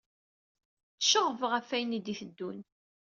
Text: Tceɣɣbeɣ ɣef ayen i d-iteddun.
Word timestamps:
Tceɣɣbeɣ 0.99 1.49
ɣef 1.53 1.69
ayen 1.75 1.97
i 1.97 1.99
d-iteddun. 1.99 2.57